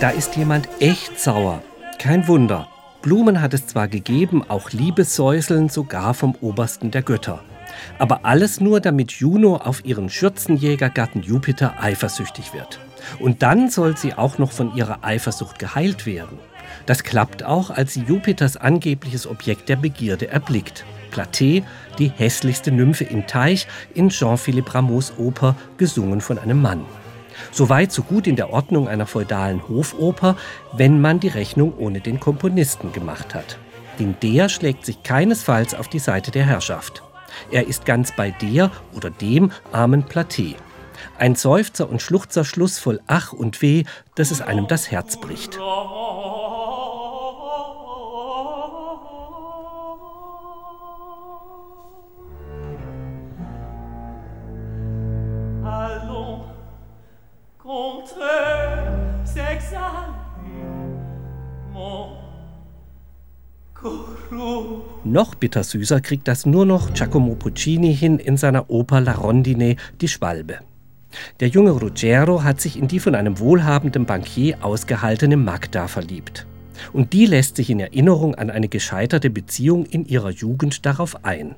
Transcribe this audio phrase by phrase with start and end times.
[0.00, 1.62] Da ist jemand echt sauer.
[1.98, 2.68] Kein Wunder.
[3.00, 7.42] Blumen hat es zwar gegeben, auch Liebessäuseln sogar vom Obersten der Götter.
[7.98, 12.80] Aber alles nur, damit Juno auf ihren Schürzenjägergatten Jupiter eifersüchtig wird.
[13.18, 16.38] Und dann soll sie auch noch von ihrer Eifersucht geheilt werden.
[16.86, 20.84] Das klappt auch, als sie Jupiters angebliches Objekt der Begierde erblickt.
[21.14, 21.62] Platée,
[21.98, 26.84] die hässlichste Nymphe im Teich, in Jean-Philippe Rameaus Oper, gesungen von einem Mann.
[27.52, 30.36] Soweit so gut in der Ordnung einer feudalen Hofoper,
[30.72, 33.58] wenn man die Rechnung ohne den Komponisten gemacht hat.
[33.98, 37.02] Denn der schlägt sich keinesfalls auf die Seite der Herrschaft.
[37.50, 40.56] Er ist ganz bei der oder dem armen Platé.
[41.18, 43.84] Ein Seufzer und Schluchzerschluss voll Ach und Weh,
[44.14, 45.58] dass es einem das Herz bricht.
[65.04, 70.08] Noch bittersüßer kriegt das nur noch Giacomo Puccini hin in seiner Oper La Rondine, die
[70.08, 70.60] Schwalbe.
[71.40, 76.46] Der junge Ruggiero hat sich in die von einem wohlhabenden Bankier ausgehaltene Magda verliebt.
[76.92, 81.54] Und die lässt sich in Erinnerung an eine gescheiterte Beziehung in ihrer Jugend darauf ein.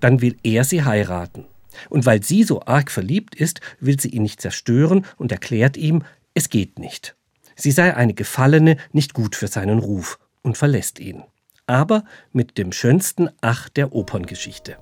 [0.00, 1.46] Dann will er sie heiraten.
[1.88, 6.02] Und weil sie so arg verliebt ist, will sie ihn nicht zerstören und erklärt ihm,
[6.34, 7.16] es geht nicht.
[7.56, 11.22] Sie sei eine Gefallene, nicht gut für seinen Ruf und verlässt ihn.
[11.66, 14.78] Aber mit dem schönsten Ach der Operngeschichte.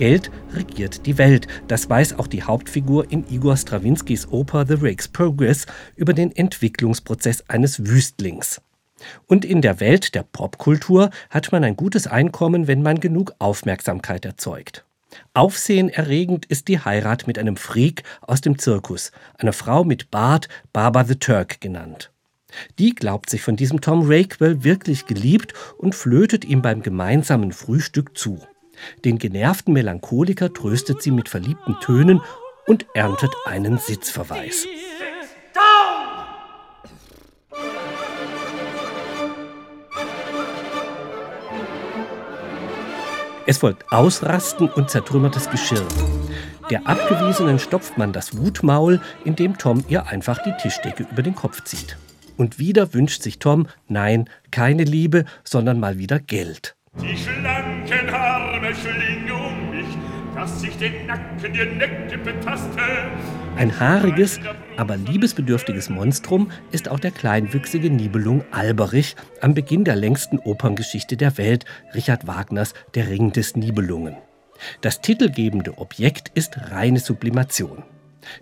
[0.00, 1.46] Geld regiert die Welt.
[1.68, 7.44] Das weiß auch die Hauptfigur in Igor Strawinskys Oper The Rake's Progress über den Entwicklungsprozess
[7.50, 8.62] eines Wüstlings.
[9.26, 14.24] Und in der Welt der Popkultur hat man ein gutes Einkommen, wenn man genug Aufmerksamkeit
[14.24, 14.84] erzeugt.
[15.34, 21.04] Aufsehenerregend ist die Heirat mit einem Freak aus dem Zirkus, einer Frau mit Bart, Baba
[21.04, 22.12] the Turk genannt.
[22.78, 28.16] Die glaubt sich von diesem Tom Rakewell wirklich geliebt und flötet ihm beim gemeinsamen Frühstück
[28.16, 28.40] zu.
[29.04, 32.20] Den genervten Melancholiker tröstet sie mit verliebten Tönen
[32.66, 34.66] und erntet einen Sitzverweis.
[43.50, 45.84] Es folgt Ausrasten und zertrümmertes Geschirr.
[46.70, 51.64] Der Abgewiesenen stopft man das Wutmaul, indem Tom ihr einfach die Tischdecke über den Kopf
[51.64, 51.98] zieht.
[52.36, 56.76] Und wieder wünscht sich Tom, nein, keine Liebe, sondern mal wieder Geld.
[57.02, 59.96] Die schlanken Arme schlingen um mich,
[60.36, 62.80] dass ich den Nacken dir Necke betaste.
[63.56, 64.38] Ein haariges,
[64.76, 71.38] aber liebesbedürftiges Monstrum ist auch der kleinwüchsige Nibelung Alberich am Beginn der längsten Operngeschichte der
[71.38, 71.64] Welt,
[71.94, 74.16] Richard Wagners Der Ring des Nibelungen.
[74.80, 77.82] Das titelgebende Objekt ist reine Sublimation.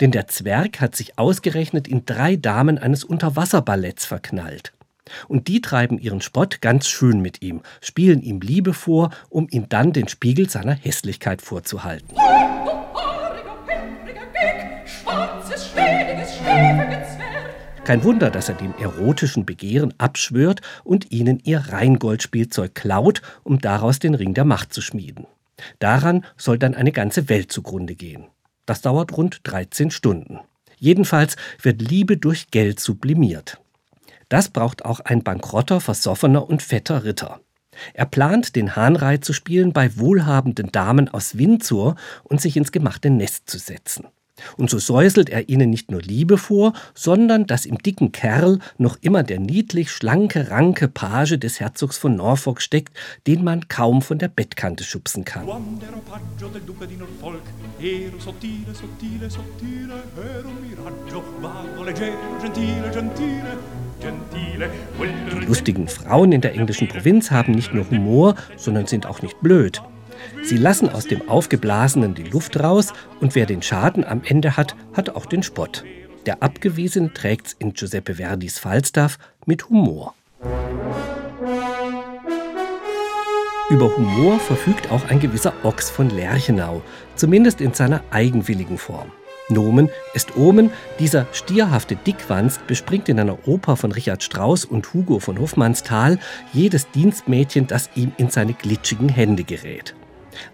[0.00, 4.72] Denn der Zwerg hat sich ausgerechnet in drei Damen eines Unterwasserballetts verknallt.
[5.28, 9.68] Und die treiben ihren Spott ganz schön mit ihm, spielen ihm Liebe vor, um ihm
[9.68, 12.16] dann den Spiegel seiner Hässlichkeit vorzuhalten.
[17.84, 23.98] Kein Wunder, dass er dem erotischen Begehren abschwört und ihnen ihr Rheingoldspielzeug klaut, um daraus
[23.98, 25.26] den Ring der Macht zu schmieden.
[25.80, 28.24] Daran soll dann eine ganze Welt zugrunde gehen.
[28.64, 30.40] Das dauert rund 13 Stunden.
[30.78, 33.60] Jedenfalls wird Liebe durch Geld sublimiert.
[34.30, 37.40] Das braucht auch ein bankrotter, versoffener und fetter Ritter.
[37.92, 43.10] Er plant, den Hahnrei zu spielen bei wohlhabenden Damen aus Windsor und sich ins gemachte
[43.10, 44.06] Nest zu setzen.
[44.56, 48.98] Und so säuselt er ihnen nicht nur Liebe vor, sondern dass im dicken Kerl noch
[49.00, 52.96] immer der niedlich schlanke, ranke Page des Herzogs von Norfolk steckt,
[53.26, 55.46] den man kaum von der Bettkante schubsen kann.
[65.30, 69.40] Die lustigen Frauen in der englischen Provinz haben nicht nur Humor, sondern sind auch nicht
[69.40, 69.80] blöd.
[70.42, 74.76] Sie lassen aus dem Aufgeblasenen die Luft raus und wer den Schaden am Ende hat,
[74.92, 75.84] hat auch den Spott.
[76.26, 80.14] Der Abgewiesene trägt's in Giuseppe Verdis Falstaff mit Humor.
[83.70, 86.82] Über Humor verfügt auch ein gewisser Ochs von Lerchenau,
[87.16, 89.10] zumindest in seiner eigenwilligen Form.
[89.48, 95.18] Nomen ist Omen, dieser stierhafte Dickwanst bespringt in einer Oper von Richard Strauss und Hugo
[95.18, 96.18] von Hofmannsthal
[96.52, 99.94] jedes Dienstmädchen, das ihm in seine glitschigen Hände gerät.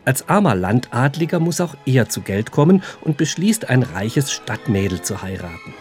[0.05, 5.23] Als armer Landadliger muss auch er zu Geld kommen und beschließt, ein reiches Stadtmädel zu
[5.23, 5.75] heiraten.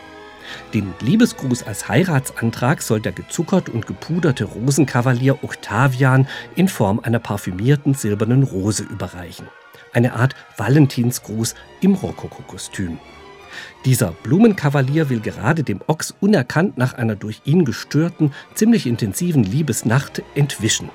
[0.74, 7.94] Den Liebesgruß als Heiratsantrag soll der gezuckert und gepuderte Rosenkavalier Octavian in Form einer parfümierten
[7.94, 9.48] silbernen Rose überreichen.
[9.94, 13.00] Eine Art Valentinsgruß im Rokokokostüm.
[13.86, 20.22] Dieser Blumenkavalier will gerade dem Ochs unerkannt nach einer durch ihn gestörten, ziemlich intensiven Liebesnacht
[20.36, 20.90] entwischen.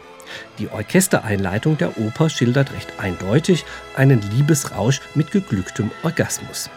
[0.58, 3.64] Die Orchestereinleitung der Oper schildert recht eindeutig
[3.96, 6.70] einen Liebesrausch mit geglücktem Orgasmus.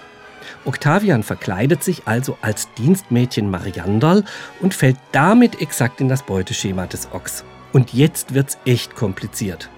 [0.66, 4.24] Octavian verkleidet sich also als Dienstmädchen Mariandal
[4.62, 7.44] und fällt damit exakt in das Beuteschema des Ochs.
[7.74, 9.70] Und jetzt wird's echt kompliziert.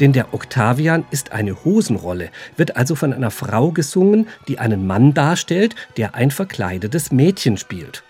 [0.00, 5.14] Denn der Octavian ist eine Hosenrolle, wird also von einer Frau gesungen, die einen Mann
[5.14, 8.04] darstellt, der ein verkleidetes Mädchen spielt.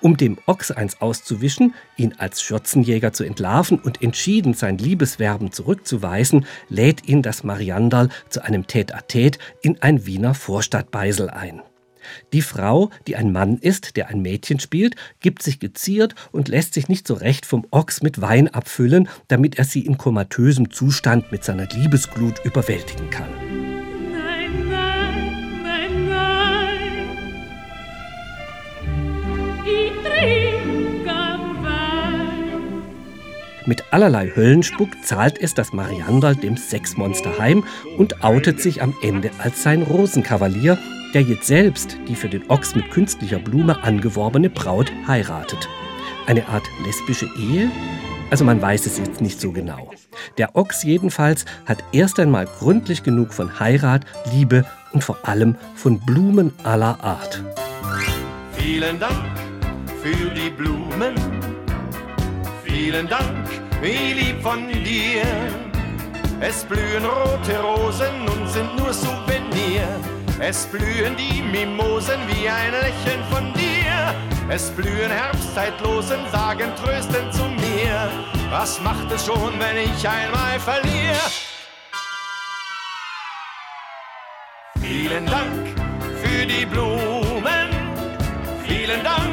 [0.00, 6.46] Um dem Ochs eins auszuwischen, ihn als Schürzenjäger zu entlarven und entschieden sein Liebeswerben zurückzuweisen,
[6.68, 11.62] lädt ihn das Mariandal zu einem Tête-à-Tête in ein Wiener Vorstadtbeisel ein.
[12.32, 16.74] Die Frau, die ein Mann ist, der ein Mädchen spielt, gibt sich geziert und lässt
[16.74, 21.32] sich nicht so recht vom Ochs mit Wein abfüllen, damit er sie in komatösem Zustand
[21.32, 23.55] mit seiner Liebesglut überwältigen kann.
[33.66, 37.64] Mit allerlei Höllenspuck zahlt es das Mariandal dem Sexmonster heim
[37.98, 40.78] und outet sich am Ende als sein Rosenkavalier,
[41.14, 45.68] der jetzt selbst die für den Ochs mit künstlicher Blume angeworbene Braut heiratet.
[46.26, 47.68] Eine Art lesbische Ehe?
[48.30, 49.90] Also man weiß es jetzt nicht so genau.
[50.38, 55.98] Der Ochs jedenfalls hat erst einmal gründlich genug von Heirat, Liebe und vor allem von
[56.00, 57.42] Blumen aller Art.
[58.52, 59.38] Vielen Dank
[60.02, 61.35] für die Blumen.
[62.78, 63.48] Vielen Dank,
[63.80, 65.24] wie lieb von dir.
[66.40, 69.88] Es blühen rote Rosen und sind nur Souvenir.
[70.40, 74.14] Es blühen die Mimosen wie ein Lächeln von dir.
[74.50, 78.10] Es blühen Herbstzeitlosen, sagen tröstend zu mir.
[78.50, 81.16] Was macht es schon, wenn ich einmal verliere?
[84.82, 85.66] Vielen Dank
[86.22, 87.70] für die Blumen.
[88.66, 89.25] Vielen Dank,